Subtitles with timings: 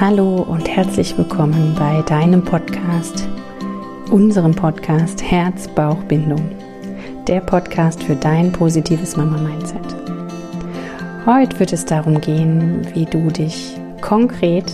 [0.00, 3.28] Hallo und herzlich willkommen bei deinem Podcast,
[4.12, 6.52] unserem Podcast Herz-Bauch-Bindung,
[7.26, 9.96] der Podcast für dein positives Mama-Mindset.
[11.26, 14.72] Heute wird es darum gehen, wie du dich konkret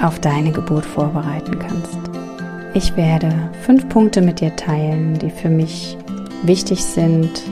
[0.00, 1.98] auf deine Geburt vorbereiten kannst.
[2.74, 5.98] Ich werde fünf Punkte mit dir teilen, die für mich
[6.44, 7.42] wichtig sind,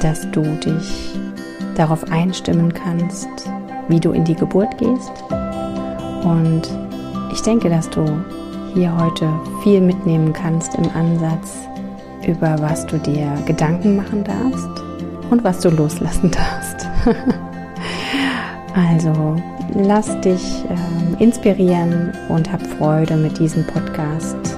[0.00, 1.12] dass du dich
[1.74, 3.28] darauf einstimmen kannst,
[3.88, 5.24] wie du in die Geburt gehst
[6.24, 6.62] und
[7.32, 8.04] ich denke, dass du
[8.74, 9.28] hier heute
[9.62, 11.56] viel mitnehmen kannst im Ansatz,
[12.26, 14.68] über was du dir Gedanken machen darfst
[15.30, 16.86] und was du loslassen darfst.
[18.74, 19.36] also
[19.74, 24.49] lass dich äh, inspirieren und hab Freude mit diesem Podcast.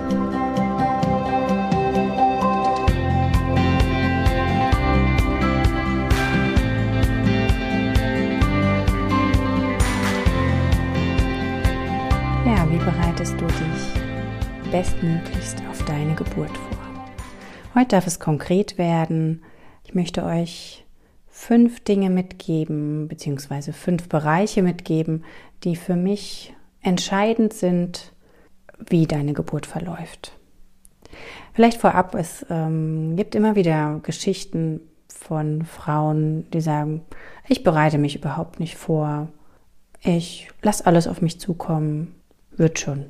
[14.82, 16.78] Bestmöglichst auf deine Geburt vor.
[17.72, 19.44] Heute darf es konkret werden.
[19.84, 20.84] Ich möchte euch
[21.28, 25.24] fünf Dinge mitgeben, beziehungsweise fünf Bereiche mitgeben,
[25.62, 28.12] die für mich entscheidend sind,
[28.76, 30.32] wie deine Geburt verläuft.
[31.52, 37.02] Vielleicht vorab, es ähm, gibt immer wieder Geschichten von Frauen, die sagen,
[37.46, 39.28] ich bereite mich überhaupt nicht vor,
[40.02, 42.16] ich lasse alles auf mich zukommen,
[42.56, 43.06] wird schon.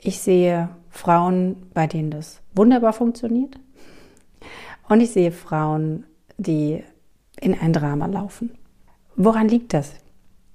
[0.00, 3.58] Ich sehe Frauen, bei denen das wunderbar funktioniert.
[4.88, 6.04] Und ich sehe Frauen,
[6.36, 6.82] die
[7.40, 8.50] in ein Drama laufen.
[9.16, 9.94] Woran liegt das?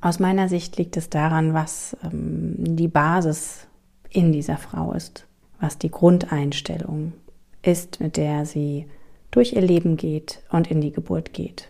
[0.02, 3.68] Aus meiner Sicht liegt es daran, was ähm, die Basis
[4.10, 5.28] in dieser Frau ist,
[5.60, 7.14] was die Grundeinstellung
[7.62, 8.88] ist, mit der sie
[9.30, 11.68] durch ihr Leben geht und in die Geburt geht.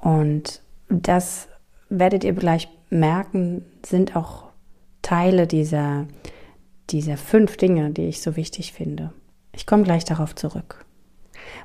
[0.00, 1.48] Und das
[1.88, 4.48] werdet ihr gleich merken, sind auch
[5.02, 6.06] Teile dieser,
[6.90, 9.12] dieser fünf Dinge, die ich so wichtig finde.
[9.52, 10.84] Ich komme gleich darauf zurück.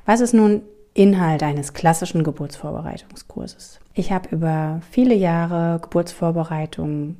[0.06, 0.62] Was ist nun
[0.94, 3.80] Inhalt eines klassischen Geburtsvorbereitungskurses?
[3.94, 7.16] Ich habe über viele Jahre Geburtsvorbereitung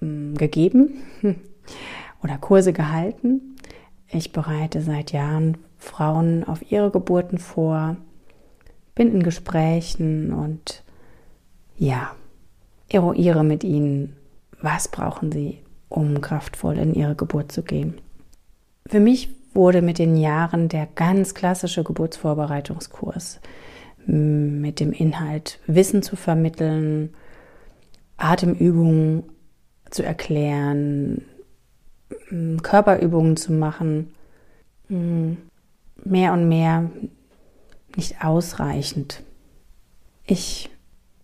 [0.00, 1.02] hm, gegeben
[2.22, 3.56] oder Kurse gehalten.
[4.08, 7.96] Ich bereite seit Jahren Frauen auf ihre Geburten vor,
[8.94, 10.84] bin in Gesprächen und
[11.76, 12.14] ja,
[12.88, 14.16] eruiere mit ihnen,
[14.60, 15.58] was brauchen sie,
[15.92, 17.94] um kraftvoll in ihre Geburt zu gehen.
[18.86, 23.40] Für mich wurde mit den Jahren der ganz klassische Geburtsvorbereitungskurs
[24.06, 27.14] mit dem Inhalt Wissen zu vermitteln,
[28.16, 29.22] Atemübungen
[29.90, 31.22] zu erklären,
[32.62, 34.12] Körperübungen zu machen,
[34.88, 36.90] mehr und mehr
[37.94, 39.22] nicht ausreichend.
[40.26, 40.70] Ich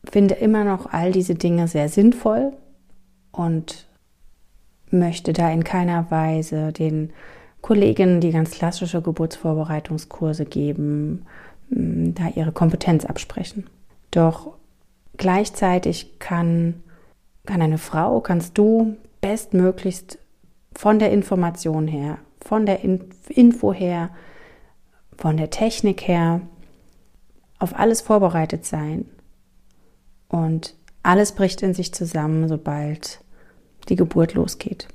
[0.04, 2.52] finde immer noch all diese Dinge sehr sinnvoll,
[3.32, 3.87] und
[4.92, 7.10] möchte da in keiner Weise den
[7.60, 11.26] Kolleginnen, die ganz klassische Geburtsvorbereitungskurse geben,
[11.70, 13.66] mm, da ihre Kompetenz absprechen.
[14.10, 14.54] Doch
[15.16, 16.82] gleichzeitig kann,
[17.46, 20.18] kann eine Frau, kannst du bestmöglichst
[20.72, 24.10] von der Information her, von der Info her,
[25.16, 26.40] von der Technik her
[27.58, 29.06] auf alles vorbereitet sein.
[30.28, 33.20] Und alles bricht in sich zusammen, sobald
[33.88, 34.88] die Geburt losgeht.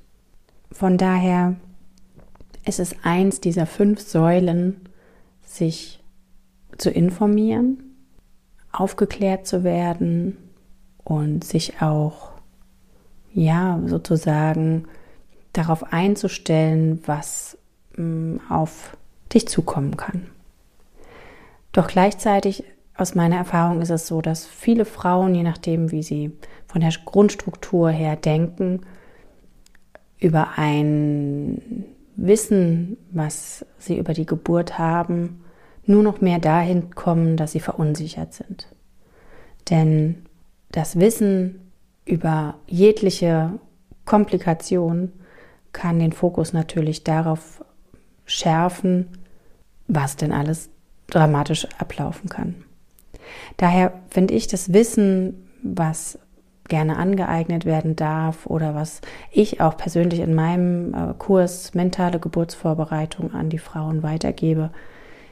[0.72, 1.56] Von daher
[2.66, 4.82] ist es eins dieser fünf Säulen,
[5.46, 6.02] sich
[6.78, 7.96] zu informieren,
[8.72, 10.38] aufgeklärt zu werden
[11.04, 12.32] und sich auch,
[13.34, 14.86] ja, sozusagen
[15.54, 17.58] darauf einzustellen, was
[17.96, 18.98] mh, mm, auf
[19.32, 20.28] dich zukommen kann.
[21.72, 22.64] Doch gleichzeitig
[22.96, 26.32] aus meiner Erfahrung ist es so, dass viele Frauen, je nachdem, wie sie
[26.68, 28.82] von der Grundstruktur her denken,
[30.20, 35.44] über ein Wissen, was sie über die Geburt haben,
[35.86, 38.68] nur noch mehr dahin kommen, dass sie verunsichert sind.
[39.70, 40.26] Denn
[40.72, 41.72] das Wissen
[42.06, 43.60] über jegliche
[44.06, 45.12] Komplikation
[45.72, 47.64] kann den Fokus natürlich darauf
[48.26, 49.08] schärfen,
[49.88, 50.70] was denn alles
[51.08, 52.64] dramatisch ablaufen kann.
[53.58, 56.20] Daher finde ich das Wissen, was
[56.68, 63.34] gerne angeeignet werden darf oder was ich auch persönlich in meinem äh, Kurs mentale Geburtsvorbereitung
[63.34, 64.72] an die Frauen weitergebe,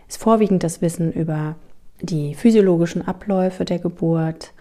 [0.07, 1.55] ist vorwiegend das Wissen über
[2.01, 4.53] die physiologischen Abläufe der Geburt,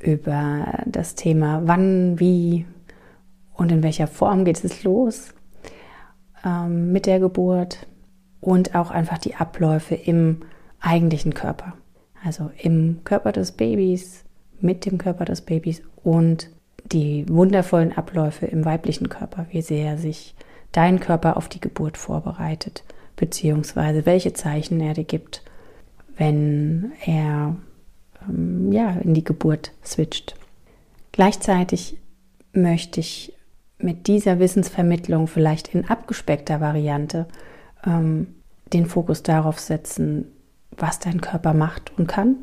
[0.00, 2.66] über das Thema wann, wie
[3.54, 5.32] und in welcher Form geht es los
[6.44, 7.86] ähm, mit der Geburt
[8.40, 10.40] und auch einfach die Abläufe im
[10.80, 11.74] eigentlichen Körper
[12.24, 14.24] also im Körper des Babys,
[14.60, 16.48] mit dem Körper des Babys und
[16.84, 20.34] die wundervollen Abläufe im weiblichen Körper, wie sehr sich
[20.72, 22.84] dein Körper auf die Geburt vorbereitet,
[23.16, 25.42] beziehungsweise welche Zeichen er dir gibt,
[26.16, 27.56] wenn er
[28.28, 30.34] ähm, ja, in die Geburt switcht.
[31.12, 31.98] Gleichzeitig
[32.52, 33.34] möchte ich
[33.78, 37.26] mit dieser Wissensvermittlung vielleicht in abgespeckter Variante
[37.84, 38.28] ähm,
[38.72, 40.31] den Fokus darauf setzen,
[40.76, 42.36] was dein Körper macht und kann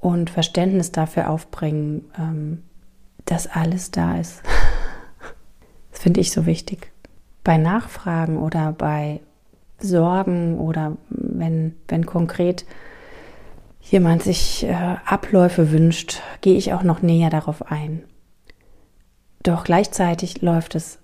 [0.00, 2.62] und Verständnis dafür aufbringen, ähm,
[3.24, 4.42] dass alles da ist.
[5.90, 6.92] Das finde ich so wichtig.
[7.42, 9.20] Bei Nachfragen oder bei
[9.78, 12.66] Sorgen oder wenn, wenn konkret
[13.80, 18.02] jemand sich äh, Abläufe wünscht, gehe ich auch noch näher darauf ein.
[19.42, 20.98] Doch gleichzeitig läuft es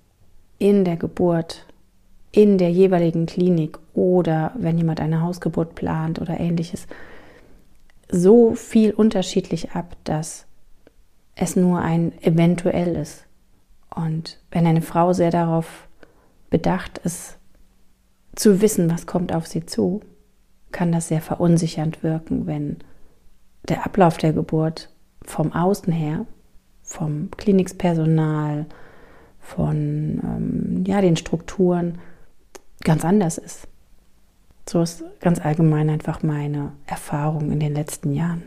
[0.59, 1.67] in der Geburt,
[2.33, 6.87] in der jeweiligen Klinik oder wenn jemand eine Hausgeburt plant oder ähnliches,
[8.11, 10.47] so viel unterschiedlich ab, dass
[11.35, 13.27] es nur ein eventuell ist.
[13.95, 15.89] Und wenn eine Frau sehr darauf
[16.51, 17.39] bedacht ist,
[18.35, 20.01] zu wissen, was kommt auf sie zu,
[20.71, 22.79] kann das sehr verunsichernd wirken, wenn
[23.69, 24.91] der Ablauf der Geburt
[25.23, 26.27] vom Außen her,
[26.83, 28.67] vom Klinikpersonal,
[29.39, 31.99] von ähm, ja, den Strukturen
[32.85, 33.69] ganz anders ist.
[34.69, 38.45] So ist ganz allgemein einfach meine Erfahrung in den letzten Jahren.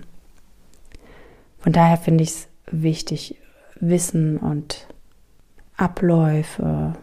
[1.60, 3.36] Von daher finde ich es wichtig,
[3.80, 4.88] Wissen und
[5.78, 6.94] Abläufe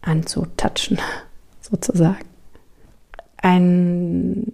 [0.00, 0.98] anzutatschen,
[1.60, 2.24] sozusagen.
[3.36, 4.52] Ein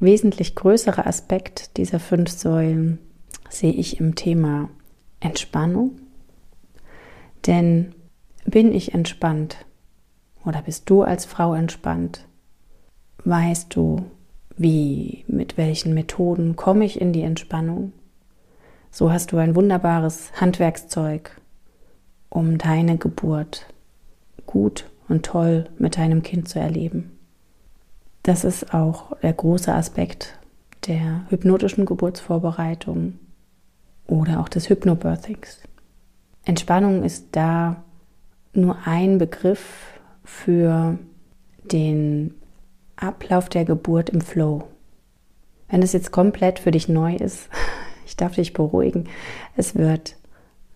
[0.00, 2.98] wesentlich größerer Aspekt dieser fünf Säulen
[3.50, 4.68] sehe ich im Thema
[5.20, 5.98] Entspannung.
[7.46, 7.94] Denn
[8.44, 9.66] bin ich entspannt
[10.48, 12.24] oder bist du als Frau entspannt,
[13.24, 14.06] weißt du,
[14.56, 17.92] wie, mit welchen Methoden komme ich in die Entspannung.
[18.90, 21.38] So hast du ein wunderbares Handwerkszeug,
[22.30, 23.66] um deine Geburt
[24.46, 27.18] gut und toll mit deinem Kind zu erleben.
[28.22, 30.38] Das ist auch der große Aspekt
[30.86, 33.18] der hypnotischen Geburtsvorbereitung
[34.06, 35.60] oder auch des Hypnobirthings.
[36.46, 37.84] Entspannung ist da
[38.54, 39.97] nur ein Begriff
[40.28, 40.98] für
[41.72, 42.34] den
[42.96, 44.64] Ablauf der Geburt im Flow.
[45.68, 47.48] Wenn es jetzt komplett für dich neu ist,
[48.06, 49.08] ich darf dich beruhigen,
[49.56, 50.16] es wird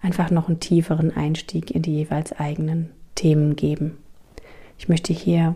[0.00, 3.99] einfach noch einen tieferen Einstieg in die jeweils eigenen Themen geben.
[4.78, 5.54] Ich möchte hier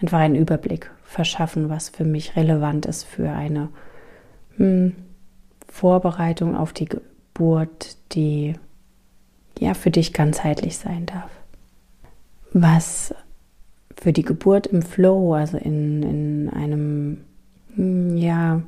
[0.00, 3.70] einfach einen Überblick verschaffen, was für mich relevant ist für eine
[4.56, 4.94] hm,
[5.68, 8.54] Vorbereitung auf die Geburt, die
[9.58, 11.30] ja für dich ganzheitlich sein darf.
[12.52, 13.14] Was
[13.96, 17.24] für die Geburt im Flow, also in, in einem
[17.74, 18.62] hm, ja,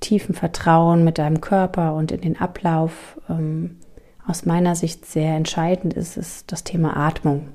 [0.00, 3.76] tiefen Vertrauen mit deinem Körper und in den Ablauf ähm,
[4.26, 7.48] aus meiner Sicht sehr entscheidend ist, ist das Thema Atmung.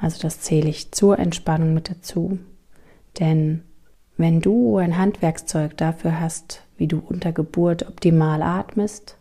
[0.00, 2.38] Also das zähle ich zur Entspannung mit dazu.
[3.18, 3.62] Denn
[4.16, 9.16] wenn du ein Handwerkszeug dafür hast, wie du unter Geburt optimal atmest,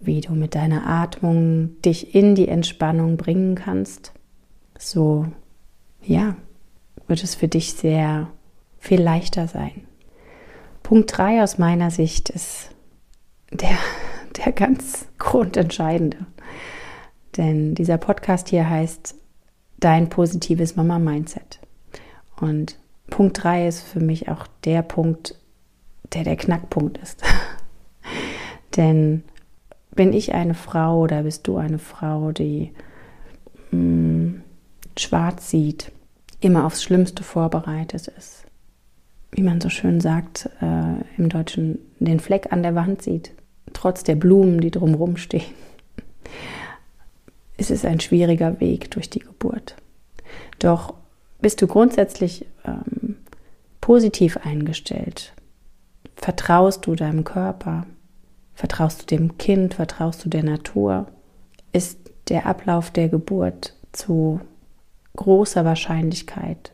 [0.00, 4.12] wie du mit deiner Atmung dich in die Entspannung bringen kannst,
[4.78, 5.26] so
[6.02, 6.36] ja,
[7.06, 8.28] wird es für dich sehr
[8.78, 9.86] viel leichter sein.
[10.82, 12.70] Punkt 3 aus meiner Sicht ist
[13.50, 13.78] der,
[14.44, 16.18] der ganz grundentscheidende.
[17.36, 19.16] Denn dieser Podcast hier heißt
[19.80, 21.60] Dein positives Mama-Mindset.
[22.40, 22.78] Und
[23.10, 25.38] Punkt 3 ist für mich auch der Punkt,
[26.14, 27.22] der der Knackpunkt ist.
[28.76, 29.24] Denn
[29.94, 32.72] bin ich eine Frau oder bist du eine Frau, die
[33.72, 34.23] mh, mm,
[34.98, 35.92] schwarz sieht,
[36.40, 38.44] immer aufs Schlimmste vorbereitet ist,
[39.32, 43.32] wie man so schön sagt äh, im Deutschen, den Fleck an der Wand sieht,
[43.72, 45.42] trotz der Blumen, die drumherum stehen.
[47.56, 49.76] Es ist ein schwieriger Weg durch die Geburt.
[50.58, 50.94] Doch
[51.40, 53.16] bist du grundsätzlich ähm,
[53.80, 55.34] positiv eingestellt,
[56.16, 57.86] vertraust du deinem Körper,
[58.54, 61.06] vertraust du dem Kind, vertraust du der Natur,
[61.72, 61.98] ist
[62.28, 64.40] der Ablauf der Geburt zu
[65.16, 66.72] großer Wahrscheinlichkeit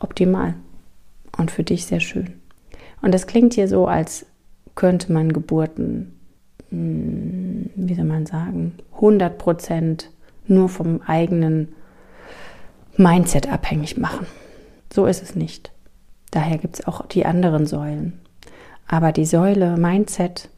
[0.00, 0.54] optimal
[1.36, 2.40] und für dich sehr schön.
[3.02, 4.26] Und das klingt hier so, als
[4.74, 6.18] könnte man Geburten,
[6.70, 10.10] hm, wie soll man sagen, 100 Prozent
[10.46, 11.74] nur vom eigenen
[12.96, 14.26] Mindset abhängig machen.
[14.92, 15.72] So ist es nicht.
[16.30, 18.20] Daher gibt es auch die anderen Säulen.
[18.86, 20.48] Aber die Säule Mindset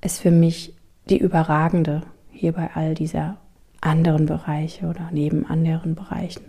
[0.00, 0.74] ist für mich
[1.10, 3.36] die überragende hier bei all dieser
[3.80, 6.44] anderen Bereiche oder neben anderen Bereichen.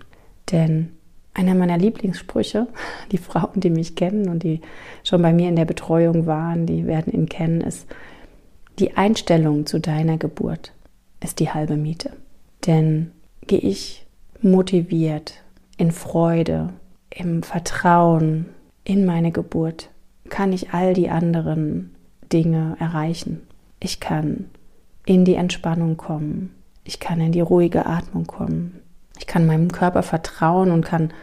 [0.51, 0.91] Denn
[1.33, 2.67] einer meiner Lieblingssprüche,
[3.11, 4.61] die Frauen, die mich kennen und die
[5.03, 7.87] schon bei mir in der Betreuung waren, die werden ihn kennen, ist,
[8.79, 10.73] die Einstellung zu deiner Geburt
[11.19, 12.11] ist die halbe Miete.
[12.65, 13.11] Denn
[13.45, 14.05] gehe ich
[14.41, 15.43] motiviert,
[15.77, 16.73] in Freude,
[17.09, 18.45] im Vertrauen
[18.83, 19.89] in meine Geburt,
[20.29, 21.95] kann ich all die anderen
[22.31, 23.41] Dinge erreichen.
[23.79, 24.45] Ich kann
[25.05, 26.53] in die Entspannung kommen.
[26.89, 28.81] Ich kann in die ruhige Atmung kommen.
[29.19, 31.13] Ich kann meinem Körper vertrauen und kann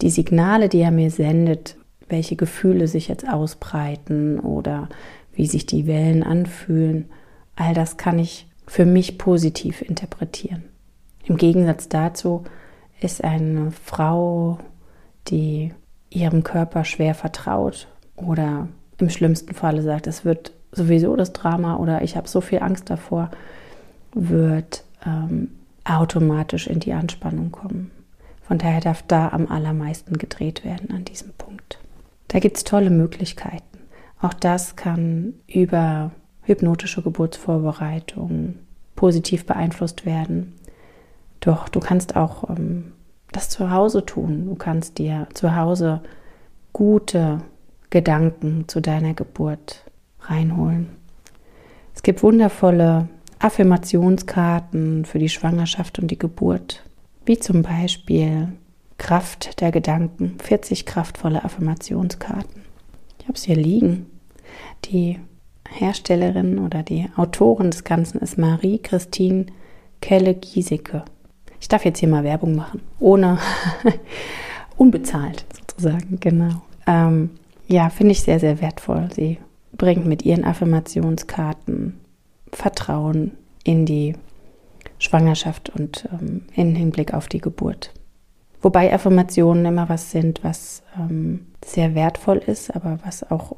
[0.00, 1.76] die Signale, die er mir sendet,
[2.08, 4.88] welche Gefühle sich jetzt ausbreiten oder
[5.32, 7.10] wie sich die Wellen anfühlen,
[7.56, 10.62] all das kann ich für mich positiv interpretieren.
[11.24, 12.44] Im Gegensatz dazu
[13.00, 14.58] ist eine Frau,
[15.26, 15.74] die
[16.10, 18.68] ihrem Körper schwer vertraut oder
[18.98, 22.88] im schlimmsten Falle sagt, es wird sowieso das Drama oder ich habe so viel Angst
[22.88, 23.32] davor,
[24.14, 25.50] wird ähm,
[25.84, 27.90] automatisch in die Anspannung kommen.
[28.42, 31.78] Von daher darf da am allermeisten gedreht werden an diesem Punkt.
[32.28, 33.78] Da gibt es tolle Möglichkeiten.
[34.20, 38.56] Auch das kann über hypnotische Geburtsvorbereitung
[38.96, 40.54] positiv beeinflusst werden.
[41.40, 42.92] Doch du kannst auch ähm,
[43.32, 44.46] das zu Hause tun.
[44.46, 46.02] Du kannst dir zu Hause
[46.72, 47.38] gute
[47.90, 49.84] Gedanken zu deiner Geburt
[50.20, 50.88] reinholen.
[51.94, 53.08] Es gibt wundervolle
[53.42, 56.84] Affirmationskarten für die Schwangerschaft und die Geburt,
[57.26, 58.48] wie zum Beispiel
[58.98, 62.62] Kraft der Gedanken, 40 kraftvolle Affirmationskarten.
[63.18, 64.06] Ich habe es hier liegen.
[64.84, 65.18] Die
[65.68, 69.46] Herstellerin oder die Autorin des Ganzen ist Marie-Christine
[70.00, 71.04] Kelle-Giesecke.
[71.60, 73.38] Ich darf jetzt hier mal Werbung machen, ohne
[74.76, 76.62] unbezahlt sozusagen, genau.
[76.86, 77.30] Ähm,
[77.66, 79.08] ja, finde ich sehr, sehr wertvoll.
[79.14, 79.38] Sie
[79.76, 82.01] bringt mit ihren Affirmationskarten
[82.52, 83.32] Vertrauen
[83.64, 84.14] in die
[84.98, 87.92] Schwangerschaft und ähm, in Hinblick auf die Geburt.
[88.60, 93.56] Wobei Affirmationen immer was sind, was ähm, sehr wertvoll ist, aber was auch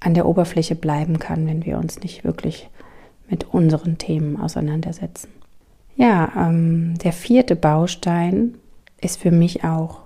[0.00, 2.68] an der Oberfläche bleiben kann, wenn wir uns nicht wirklich
[3.28, 5.28] mit unseren Themen auseinandersetzen.
[5.96, 8.56] Ja, ähm, der vierte Baustein
[9.00, 10.00] ist für mich auch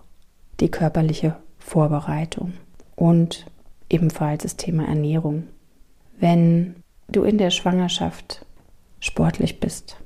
[0.61, 2.53] die körperliche Vorbereitung
[2.97, 3.47] und
[3.89, 5.45] ebenfalls das Thema Ernährung.
[6.19, 6.77] Wenn
[7.13, 8.45] du in der Schwangerschaft
[9.01, 9.97] sportlich bist,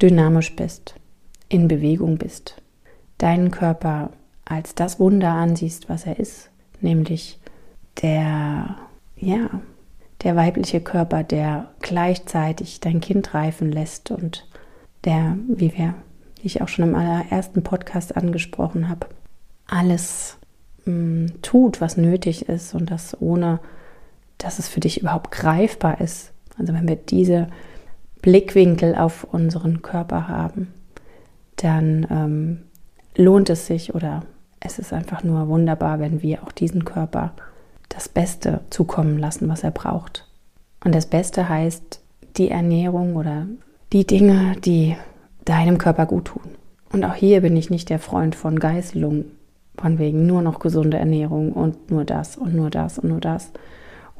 [0.00, 0.94] dynamisch bist,
[1.48, 2.60] in Bewegung bist,
[3.18, 4.10] deinen Körper
[4.44, 7.38] als das Wunder ansiehst, was er ist, nämlich
[8.02, 8.76] der,
[9.16, 9.48] ja,
[10.22, 14.46] der weibliche Körper, der gleichzeitig dein Kind reifen lässt und
[15.04, 15.94] der, wie wir,
[16.36, 19.06] wie ich auch schon im allerersten Podcast angesprochen habe,
[19.66, 20.36] alles
[20.84, 23.60] mh, mm, tut, was nötig ist und das ohne,
[24.42, 26.32] dass es für dich überhaupt greifbar ist.
[26.58, 27.48] Also wenn wir diese
[28.22, 30.68] Blickwinkel auf unseren Körper haben,
[31.56, 32.58] dann ähm,
[33.16, 34.24] lohnt es sich oder
[34.60, 37.32] es ist einfach nur wunderbar, wenn wir auch diesen Körper
[37.88, 40.26] das Beste zukommen lassen, was er braucht.
[40.84, 42.00] Und das Beste heißt
[42.36, 43.46] die Ernährung oder
[43.92, 44.96] die Dinge, die
[45.44, 46.42] deinem Körper gut tun.
[46.92, 49.24] Und auch hier bin ich nicht der Freund von Geißelung,
[49.76, 53.50] von wegen nur noch gesunde Ernährung und nur das und nur das und nur das.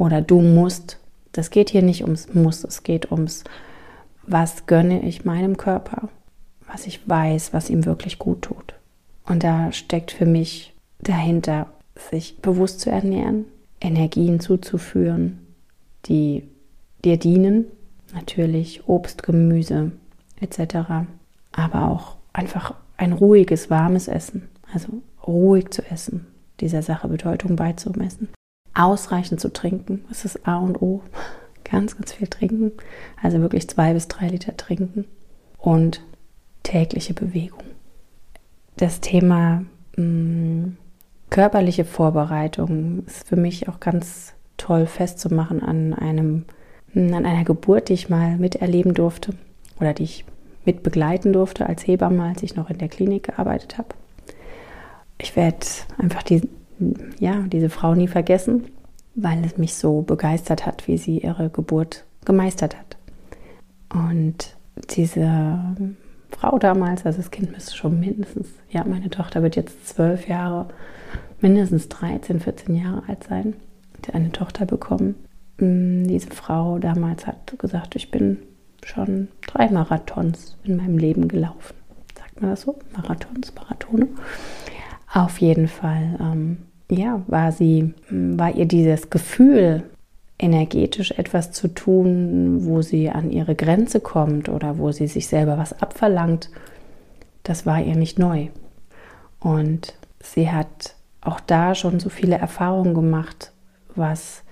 [0.00, 0.98] Oder du musst.
[1.32, 3.44] Das geht hier nicht ums Muss, es geht ums,
[4.26, 6.08] was gönne ich meinem Körper,
[6.66, 8.74] was ich weiß, was ihm wirklich gut tut.
[9.26, 11.66] Und da steckt für mich dahinter,
[12.10, 13.44] sich bewusst zu ernähren,
[13.78, 15.38] Energien zuzuführen,
[16.06, 16.44] die
[17.04, 17.66] dir dienen,
[18.14, 19.92] natürlich Obst, Gemüse
[20.40, 20.76] etc.,
[21.52, 26.26] aber auch einfach ein ruhiges, warmes Essen, also ruhig zu essen,
[26.60, 28.30] dieser Sache Bedeutung beizumessen.
[28.74, 31.02] Ausreichend zu trinken, das ist A und O.
[31.64, 32.72] Ganz, ganz viel trinken,
[33.22, 35.04] also wirklich zwei bis drei Liter trinken
[35.58, 36.00] und
[36.64, 37.62] tägliche Bewegung.
[38.76, 39.64] Das Thema
[39.96, 40.76] mh, mm,
[41.30, 46.44] körperliche Vorbereitung ist für mich auch ganz toll festzumachen an einem
[46.94, 49.34] mm, an einer Geburt, die ich mal miterleben durfte
[49.78, 50.24] oder die ich
[50.64, 53.88] mit begleiten durfte als Hebamme, als ich noch in der Klinik gearbeitet habe.
[55.18, 55.66] Ich werde
[55.98, 56.42] einfach die,
[57.18, 58.66] ja, diese Frau nie vergessen,
[59.14, 62.96] weil es mich so begeistert hat, wie sie ihre Geburt gemeistert hat.
[63.92, 64.56] Und
[64.90, 65.58] diese
[66.30, 70.68] Frau damals, also das Kind müsste schon mindestens, ja, meine Tochter wird jetzt zwölf Jahre,
[71.40, 73.54] mindestens 13, 14 Jahre alt sein,
[73.96, 75.16] hat eine Tochter bekommen.
[75.58, 78.38] Mm, diese Frau damals hat gesagt, ich bin
[78.84, 81.74] schon drei Marathons in meinem Leben gelaufen.
[82.16, 82.78] Sagt man das so?
[82.96, 84.08] Marathons, Marathone.
[85.12, 86.58] Auf jeden Fall, ähm,
[86.90, 89.84] ja, war sie, war ihr dieses Gefühl,
[90.38, 95.58] energetisch etwas zu tun, wo sie an ihre Grenze kommt oder wo sie sich selber
[95.58, 96.50] was abverlangt,
[97.42, 98.48] das war ihr nicht neu.
[99.38, 103.52] Und sie hat auch da schon so viele Erfahrungen gemacht,
[103.94, 104.42] was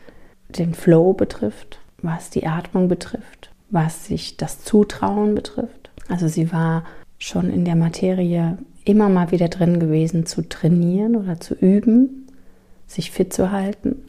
[0.48, 5.90] den Flow betrifft, was die Atmung betrifft, was sich das Zutrauen betrifft.
[6.08, 6.84] Also sie war
[7.18, 12.27] schon in der Materie immer mal wieder drin gewesen, zu trainieren oder zu üben,
[12.88, 14.04] sich fit zu halten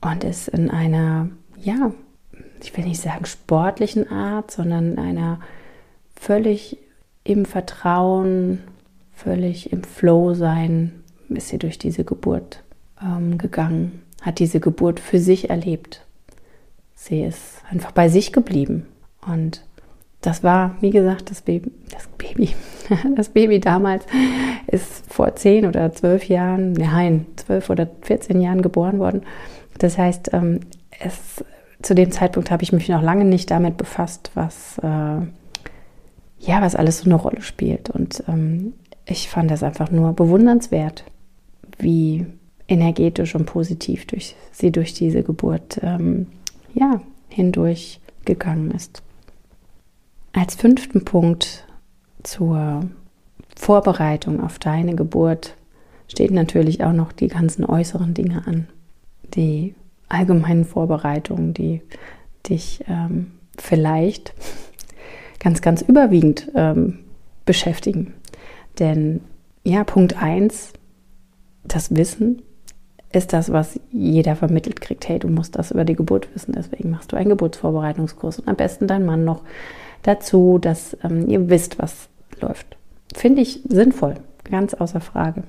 [0.00, 1.92] und ist in einer, ja,
[2.62, 5.40] ich will nicht sagen sportlichen Art, sondern in einer
[6.14, 6.78] völlig
[7.24, 8.60] im Vertrauen,
[9.12, 12.62] völlig im Flow sein, ist sie durch diese Geburt
[13.02, 16.04] ähm, gegangen, hat diese Geburt für sich erlebt.
[16.94, 18.86] Sie ist einfach bei sich geblieben
[19.26, 19.64] und
[20.22, 22.50] das war, wie gesagt, das Baby, das Baby,
[23.16, 24.06] das Baby damals
[24.68, 29.22] ist vor zehn oder zwölf Jahren, nein, zwölf oder 14 Jahren geboren worden.
[29.78, 30.60] Das heißt, ähm,
[31.00, 31.44] es,
[31.82, 34.86] zu dem Zeitpunkt habe ich mich noch lange nicht damit befasst, was, äh,
[36.38, 37.90] ja, was alles so eine Rolle spielt.
[37.90, 38.74] Und ähm,
[39.04, 41.04] ich fand das einfach nur bewundernswert,
[41.78, 42.26] wie
[42.68, 46.28] energetisch und positiv durch, sie durch diese Geburt ähm,
[46.74, 49.02] ja, hindurch gegangen ist.
[50.32, 51.66] Als fünften Punkt
[52.22, 52.88] zur
[53.54, 55.56] Vorbereitung auf deine Geburt
[56.08, 58.68] steht natürlich auch noch die ganzen äußeren Dinge an.
[59.34, 59.74] Die
[60.08, 61.82] allgemeinen Vorbereitungen, die
[62.48, 64.34] dich ähm, vielleicht
[65.38, 67.00] ganz, ganz überwiegend ähm,
[67.44, 68.14] beschäftigen.
[68.78, 69.20] Denn
[69.64, 70.72] ja, Punkt 1,
[71.64, 72.42] das Wissen
[73.12, 75.08] ist das, was jeder vermittelt kriegt.
[75.08, 78.56] Hey, du musst das über die Geburt wissen, deswegen machst du einen Geburtsvorbereitungskurs und am
[78.56, 79.42] besten dein Mann noch
[80.02, 82.08] dazu, dass ähm, ihr wisst, was
[82.40, 82.76] läuft.
[83.14, 84.14] Finde ich sinnvoll,
[84.50, 85.44] ganz außer Frage.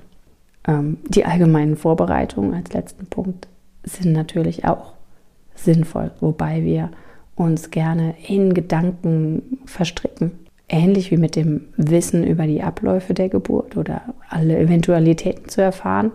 [0.66, 3.48] Ähm, die allgemeinen Vorbereitungen als letzten Punkt
[3.82, 4.92] sind natürlich auch
[5.54, 6.90] sinnvoll, wobei wir
[7.36, 10.32] uns gerne in Gedanken verstricken.
[10.68, 16.12] Ähnlich wie mit dem Wissen über die Abläufe der Geburt oder alle Eventualitäten zu erfahren,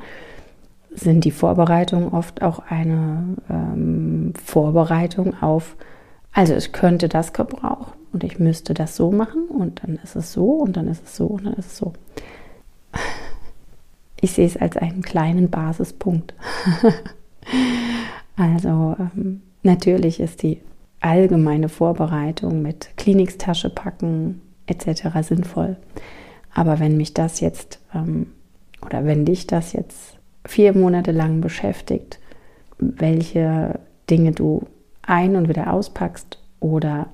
[0.91, 5.75] sind die Vorbereitungen oft auch eine ähm, Vorbereitung auf,
[6.33, 10.33] also ich könnte das gebrauchen und ich müsste das so machen und dann ist es
[10.33, 11.93] so und dann ist es so und dann ist es so.
[14.21, 16.33] Ich sehe es als einen kleinen Basispunkt.
[18.35, 20.59] also ähm, natürlich ist die
[20.99, 25.21] allgemeine Vorbereitung mit Kliniktasche packen etc.
[25.21, 25.77] sinnvoll.
[26.53, 28.27] Aber wenn mich das jetzt ähm,
[28.85, 32.19] oder wenn dich das jetzt vier Monate lang beschäftigt,
[32.77, 34.63] welche Dinge du
[35.01, 37.07] ein- und wieder auspackst oder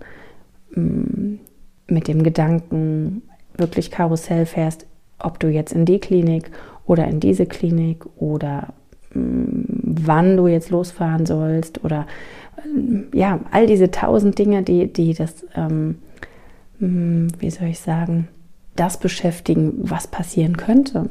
[0.75, 3.21] mit dem Gedanken
[3.57, 4.85] wirklich Karussell fährst,
[5.19, 6.51] ob du jetzt in die Klinik
[6.85, 8.73] oder in diese Klinik oder
[9.13, 12.05] mm, wann du jetzt losfahren sollst oder
[12.73, 15.99] mm, ja, all diese tausend Dinge, die, die das, ähm,
[16.77, 18.27] wie soll ich sagen,
[18.75, 21.09] das beschäftigen, was passieren könnte,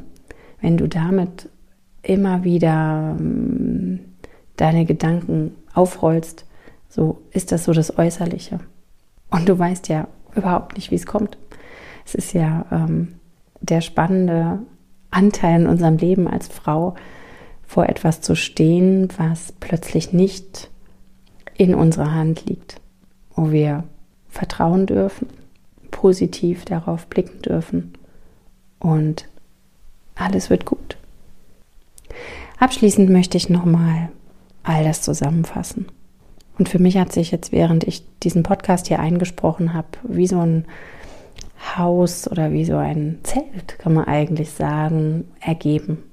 [0.61, 1.49] wenn du damit
[2.03, 3.17] immer wieder
[4.57, 6.45] deine Gedanken aufrollst,
[6.87, 8.59] so ist das so das Äußerliche.
[9.35, 11.37] Und du weißt ja überhaupt nicht, wie es kommt.
[12.05, 13.15] Es ist ja ähm,
[13.59, 14.59] der spannende
[15.11, 16.95] Anteil in unserem Leben als Frau,
[17.67, 20.69] vor etwas zu stehen, was plötzlich nicht
[21.57, 22.79] in unserer Hand liegt,
[23.35, 23.83] wo wir
[24.29, 25.27] vertrauen dürfen,
[25.91, 27.93] positiv darauf blicken dürfen
[28.79, 29.27] und
[30.15, 30.97] alles wird gut.
[32.57, 34.09] Abschließend möchte ich nochmal
[34.63, 35.87] all das zusammenfassen.
[36.57, 40.39] Und für mich hat sich jetzt, während ich diesen Podcast hier eingesprochen habe, wie so
[40.39, 40.65] ein
[41.77, 46.03] Haus oder wie so ein Zelt, kann man eigentlich sagen, ergeben.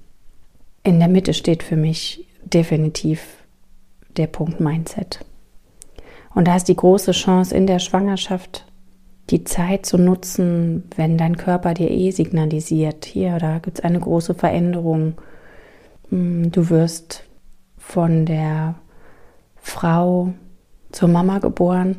[0.82, 3.44] In der Mitte steht für mich definitiv
[4.16, 5.24] der Punkt Mindset.
[6.34, 8.64] Und da ist die große Chance in der Schwangerschaft,
[9.30, 14.00] die Zeit zu nutzen, wenn dein Körper dir eh signalisiert, hier, da gibt es eine
[14.00, 15.14] große Veränderung.
[16.08, 17.24] Hm, du wirst
[17.78, 18.74] von der
[19.62, 20.34] Frau
[20.90, 21.96] zur Mama geboren,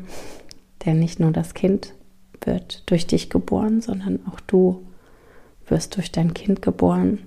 [0.84, 1.94] denn nicht nur das Kind
[2.44, 4.86] wird durch dich geboren, sondern auch du
[5.66, 7.20] wirst durch dein Kind geboren.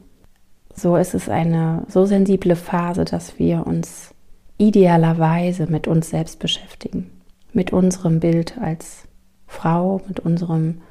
[0.73, 4.13] So ist es eine so sensible Phase, dass wir uns
[4.59, 7.09] idealerweise mit uns selbst beschäftigen,
[7.51, 9.07] mit unserem Bild als
[9.47, 10.81] Frau, mit unserem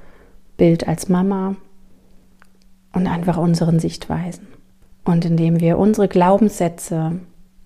[0.57, 1.55] Bild als Mama
[2.93, 4.49] und einfach unseren Sichtweisen.
[5.05, 7.21] Und indem wir unsere Glaubenssätze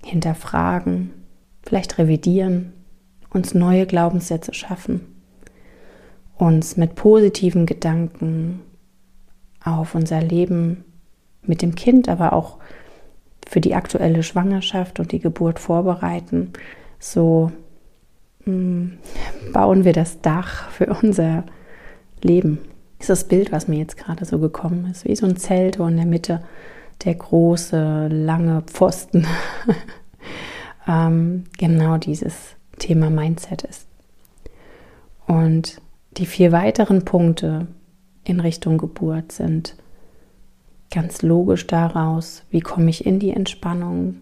[0.04, 1.12] hinterfragen,
[1.70, 2.72] vielleicht revidieren,
[3.32, 5.02] uns neue Glaubenssätze schaffen,
[6.36, 8.58] uns mit positiven Gedanken
[9.64, 10.82] auf unser Leben
[11.42, 12.58] mit dem Kind, aber auch
[13.46, 16.54] für die aktuelle Schwangerschaft und die Geburt vorbereiten,
[16.98, 17.52] so
[18.46, 18.98] mh, mm,
[19.52, 21.44] bauen wir das Dach für unser
[22.20, 22.58] Leben.
[22.98, 25.78] Das ist das Bild, was mir jetzt gerade so gekommen ist, wie so ein Zelt,
[25.78, 26.42] wo in der Mitte
[27.04, 29.24] der große, lange Pfosten
[30.86, 33.86] ähm, genau dieses Thema Mindset ist.
[35.26, 35.80] Und
[36.16, 37.68] die vier weiteren Punkte
[38.24, 39.76] in Richtung Geburt sind
[40.90, 44.16] ganz logisch daraus, wie komme ich in die Entspannung,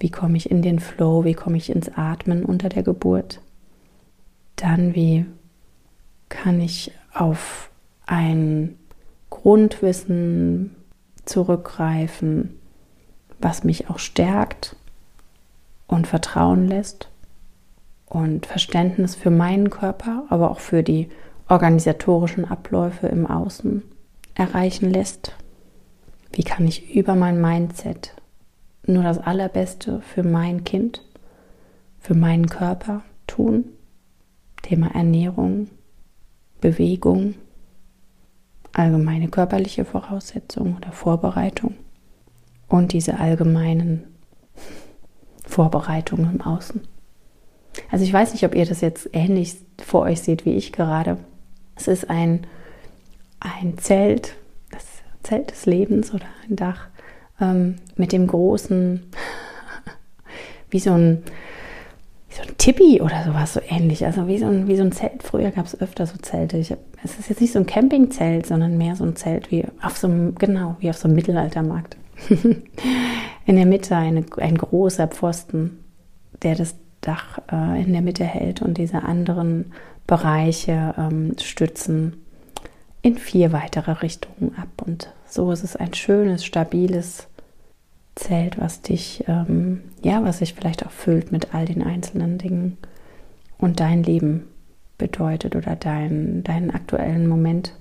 [0.00, 3.40] wie komme ich in den Flow, wie komme ich ins Atmen unter der Geburt.
[4.56, 5.26] Dann, wie
[6.28, 7.70] kann ich auf
[8.06, 8.76] ein
[9.30, 10.74] Grundwissen
[11.24, 12.58] zurückgreifen,
[13.40, 14.76] was mich auch stärkt
[15.90, 17.08] und vertrauen lässt
[18.06, 21.08] und Verständnis für meinen Körper, aber auch für die
[21.48, 23.82] organisatorischen Abläufe im Außen
[24.34, 25.34] erreichen lässt.
[26.32, 28.14] Wie kann ich über mein Mindset
[28.86, 31.02] nur das Allerbeste für mein Kind,
[31.98, 33.64] für meinen Körper tun?
[34.62, 35.68] Thema Ernährung,
[36.60, 37.34] Bewegung,
[38.72, 41.74] allgemeine körperliche Voraussetzungen oder Vorbereitung
[42.68, 44.04] und diese allgemeinen
[45.50, 46.80] Vorbereitungen im Außen.
[47.90, 51.18] Also ich weiß nicht, ob ihr das jetzt ähnlich vor euch seht wie ich gerade.
[51.76, 52.46] Es ist ein,
[53.40, 54.36] ein Zelt,
[54.70, 54.84] das
[55.22, 56.88] Zelt des Lebens oder ein Dach
[57.40, 59.02] ähm, mit dem großen,
[60.70, 61.22] wie so ein,
[62.30, 64.04] so ein Tippi oder sowas, so ähnlich.
[64.04, 65.22] Also wie so ein, wie so ein Zelt.
[65.22, 66.58] Früher gab es öfter so Zelte.
[66.58, 69.64] Ich hab, es ist jetzt nicht so ein Campingzelt, sondern mehr so ein Zelt wie
[69.82, 71.96] auf so einem, genau, wie auf so einem Mittelaltermarkt.
[73.46, 75.84] in der Mitte eine, ein großer Pfosten,
[76.42, 79.72] der das Dach äh, in der Mitte hält und diese anderen
[80.06, 82.24] Bereiche ähm, stützen
[83.02, 84.82] in vier weitere Richtungen ab.
[84.84, 87.28] Und so ist es ein schönes, stabiles
[88.16, 92.76] Zelt, was dich, ähm, ja, was sich vielleicht auch füllt mit all den einzelnen Dingen
[93.56, 94.48] und dein Leben
[94.98, 97.72] bedeutet oder dein, deinen aktuellen Moment,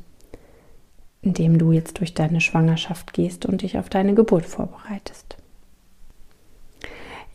[1.21, 5.37] in dem du jetzt durch deine Schwangerschaft gehst und dich auf deine Geburt vorbereitest.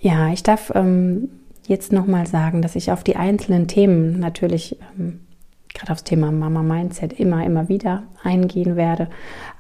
[0.01, 1.29] Ja, ich darf ähm,
[1.67, 5.21] jetzt nochmal sagen, dass ich auf die einzelnen Themen natürlich, ähm,
[5.73, 9.09] gerade aufs Thema Mama Mindset, immer, immer wieder eingehen werde,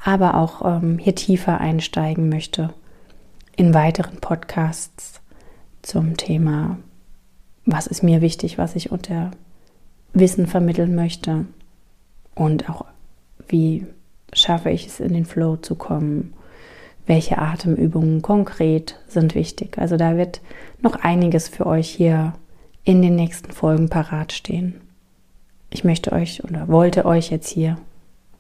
[0.03, 2.73] aber auch ähm, hier tiefer einsteigen möchte
[3.57, 5.21] in weiteren Podcasts
[5.83, 6.79] zum Thema,
[7.67, 9.31] was ist mir wichtig, was ich unter
[10.13, 11.47] Wissen vermitteln möchte
[12.35, 12.85] und auch
[13.49, 13.87] wie
[14.35, 16.35] schaffe ich es in den Flow zu kommen,
[17.07, 19.79] welche Atemübungen konkret sind wichtig.
[19.79, 20.41] Also da wird
[20.81, 22.35] noch einiges für euch hier
[22.85, 24.81] in den nächsten Folgen parat stehen.
[25.71, 27.79] Ich möchte euch oder wollte euch jetzt hier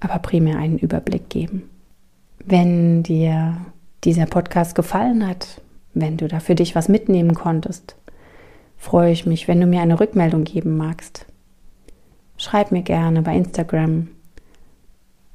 [0.01, 1.71] aber primär einen Überblick geben.
[2.45, 3.57] Wenn dir
[4.05, 5.63] dieser Podcast gefallen hat,
[5.95, 7.97] wenn du da für dich was mitnehmen konntest,
[8.77, 11.27] freue ich mich, wenn du mir eine Rückmeldung geben magst.
[12.37, 14.09] Schreib mir gerne bei Instagram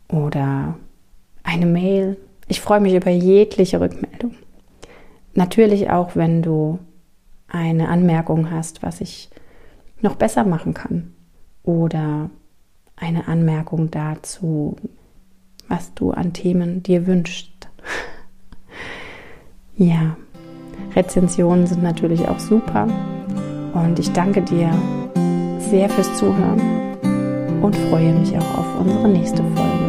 [0.09, 0.75] oder
[1.43, 2.17] eine Mail.
[2.47, 4.35] Ich freue mich über jegliche Rückmeldung.
[5.33, 6.79] Natürlich auch, wenn du
[7.47, 9.29] eine Anmerkung hast, was ich
[10.01, 11.13] noch besser machen kann
[11.63, 12.29] oder
[12.95, 14.75] eine Anmerkung dazu,
[15.67, 17.51] was du an Themen dir wünschst.
[19.81, 20.17] Ja,
[20.93, 22.85] Rezensionen sind natürlich auch super.
[23.73, 24.69] Und ich danke dir
[25.57, 26.59] sehr fürs Zuhören
[27.61, 29.88] und freue mich auch auf unsere nächste Folge.